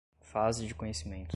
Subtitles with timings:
[0.19, 1.29] fase de conhecimento